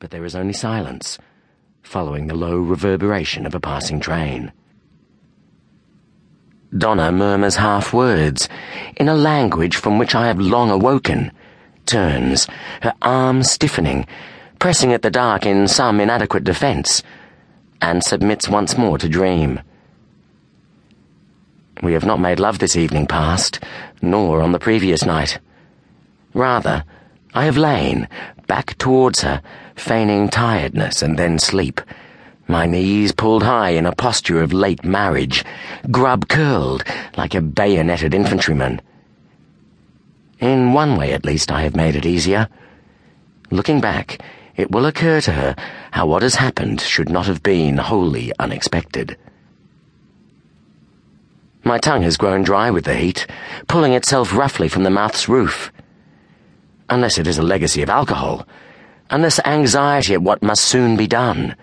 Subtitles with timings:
[0.00, 1.18] but there is only silence,
[1.82, 4.50] following the low reverberation of a passing train.
[6.76, 8.48] Donna murmurs half words,
[8.96, 11.30] in a language from which I have long awoken,
[11.84, 12.46] turns,
[12.80, 14.06] her arm stiffening,
[14.58, 17.02] pressing at the dark in some inadequate defence,
[17.82, 19.60] and submits once more to dream.
[21.82, 23.62] We have not made love this evening past,
[24.00, 25.38] nor on the previous night.
[26.32, 26.84] Rather,
[27.34, 28.08] I have lain,
[28.46, 29.42] back towards her,
[29.76, 31.80] feigning tiredness and then sleep,
[32.50, 35.44] my knees pulled high in a posture of late marriage,
[35.92, 36.82] grub curled
[37.16, 38.82] like a bayoneted infantryman.
[40.40, 42.48] In one way, at least, I have made it easier.
[43.52, 44.20] Looking back,
[44.56, 45.54] it will occur to her
[45.92, 49.16] how what has happened should not have been wholly unexpected.
[51.62, 53.28] My tongue has grown dry with the heat,
[53.68, 55.70] pulling itself roughly from the mouth's roof.
[56.90, 58.46] Unless it is a legacy of alcohol,
[59.10, 61.54] unless anxiety at what must soon be done.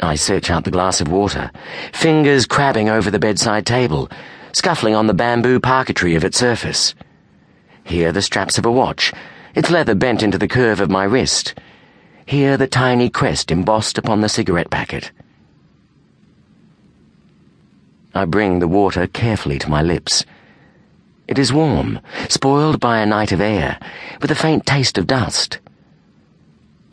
[0.00, 1.50] I search out the glass of water,
[1.92, 4.08] fingers crabbing over the bedside table,
[4.52, 6.94] scuffling on the bamboo parquetry of its surface.
[7.82, 9.12] Here the straps of a watch,
[9.56, 11.54] its leather bent into the curve of my wrist.
[12.26, 15.10] Here the tiny crest embossed upon the cigarette packet.
[18.14, 20.24] I bring the water carefully to my lips.
[21.28, 23.78] It is warm, spoiled by a night of air,
[24.20, 25.58] with a faint taste of dust.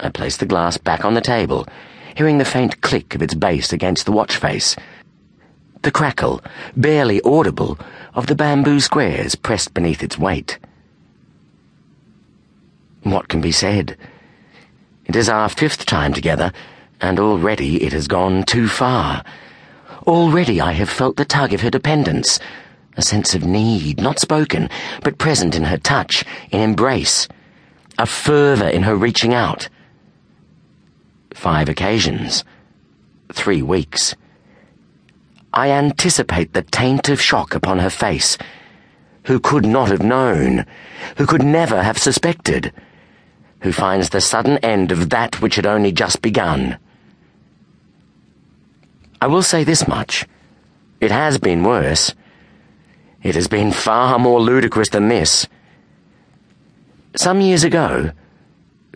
[0.00, 1.66] I place the glass back on the table
[2.14, 4.76] hearing the faint click of its base against the watch face.
[5.82, 6.40] The crackle,
[6.76, 7.78] barely audible,
[8.14, 10.58] of the bamboo squares pressed beneath its weight.
[13.02, 13.96] What can be said?
[15.06, 16.52] It is our fifth time together,
[17.00, 19.24] and already it has gone too far.
[20.06, 22.38] Already I have felt the tug of her dependence,
[22.96, 24.68] a sense of need, not spoken,
[25.02, 27.28] but present in her touch, in embrace,
[27.98, 29.68] a fervour in her reaching out
[31.34, 32.44] five occasions,
[33.32, 34.14] three weeks.
[35.52, 38.38] I anticipate the taint of shock upon her face.
[39.24, 40.64] Who could not have known?
[41.16, 42.72] Who could never have suspected?
[43.60, 46.78] Who finds the sudden end of that which had only just begun?
[49.20, 50.26] I will say this much.
[51.00, 52.14] It has been worse.
[53.24, 55.48] It has been far more ludicrous than this.
[57.16, 58.12] Some years ago,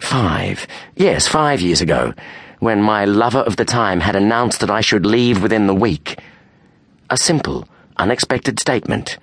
[0.00, 0.66] Five.
[0.94, 2.14] Yes, five years ago,
[2.60, 6.20] when my lover of the time had announced that I should leave within the week.
[7.10, 9.18] A simple, unexpected statement.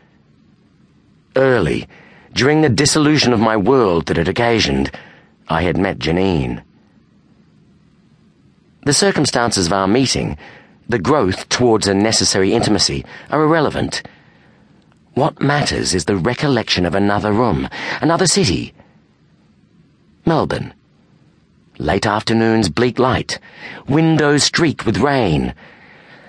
[1.36, 1.88] Early,
[2.34, 4.92] during the dissolution of my world that it occasioned,
[5.48, 6.62] I had met Janine.
[8.86, 10.38] The circumstances of our meeting,
[10.88, 14.04] the growth towards a necessary intimacy, are irrelevant.
[15.16, 17.70] What matters is the recollection of another room,
[18.02, 18.74] another city,
[20.26, 20.74] Melbourne.
[21.78, 23.40] Late afternoon's bleak light,
[23.88, 25.54] windows streaked with rain,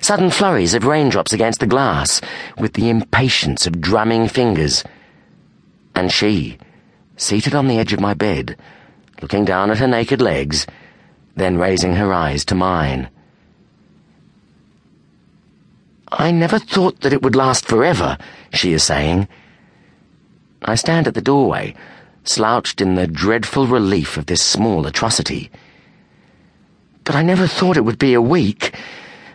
[0.00, 2.20] sudden flurries of raindrops against the glass,
[2.58, 4.84] with the impatience of drumming fingers.
[5.96, 6.58] And she,
[7.16, 8.56] seated on the edge of my bed,
[9.20, 10.64] looking down at her naked legs,
[11.34, 13.08] then raising her eyes to mine.
[16.12, 18.16] I never thought that it would last forever,
[18.52, 19.28] she is saying.
[20.62, 21.74] I stand at the doorway
[22.28, 25.50] slouched in the dreadful relief of this small atrocity.
[27.04, 28.74] But I never thought it would be a week.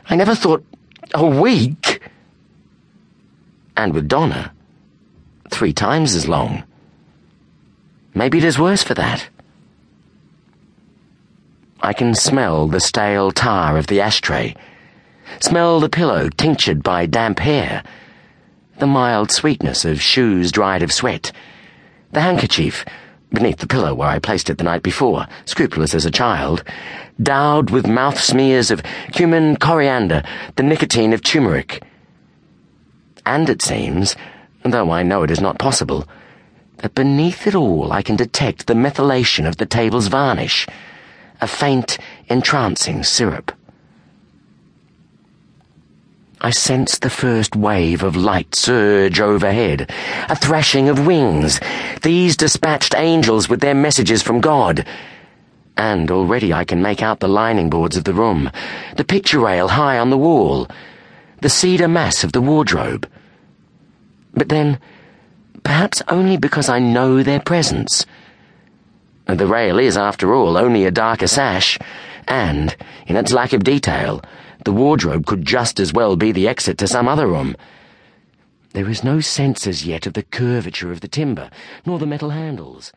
[0.08, 0.66] I never thought
[1.14, 2.02] a week.
[3.78, 4.54] And with Donna,
[5.50, 6.64] three times as long.
[8.14, 9.28] Maybe it is worse for that.
[11.80, 14.56] I can smell the stale tar of the ashtray,
[15.40, 17.84] smell the pillow tinctured by damp hair,
[18.80, 21.32] the mild sweetness of shoes dried of sweat
[22.12, 22.84] the handkerchief,
[23.32, 26.64] beneath the pillow where I placed it the night before, scrupulous as a child,
[27.22, 28.84] dowed with mouth smears of
[29.14, 30.24] cumin, coriander,
[30.58, 31.84] the nicotine of turmeric.
[33.26, 34.16] And it seems,
[34.64, 36.08] though I know it is not possible,
[36.78, 40.68] that beneath it all I can detect the methylation of the table's varnish,
[41.40, 41.98] a faint,
[42.28, 43.52] entrancing syrup.
[46.44, 49.92] I sensed the first wave of light surge overhead,
[50.28, 51.60] a thrashing of wings,
[52.02, 54.84] these dispatched angels with their messages from God.
[55.78, 58.50] And already I can make out the lining boards of the room,
[58.98, 60.68] the picture rail high on the wall,
[61.42, 63.08] the cedar mass of the wardrobe.
[64.34, 64.80] But then,
[65.64, 68.08] perhaps only because I know their presence.
[69.28, 71.78] The rail is, after all, only a darker sash,
[72.28, 74.24] and, in its lack of detail,
[74.64, 77.56] the wardrobe could just as well be the exit to some other room.
[78.74, 81.50] There is no sense as yet of the curvature of the timber,
[81.86, 82.94] nor the metal handles.